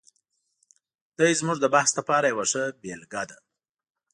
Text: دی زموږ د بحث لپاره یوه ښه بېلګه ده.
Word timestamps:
دی 1.17 1.31
زموږ 1.39 1.57
د 1.61 1.65
بحث 1.75 1.91
لپاره 1.99 2.25
یوه 2.33 2.45
ښه 2.51 2.63
بېلګه 2.81 3.23
ده. 3.29 3.37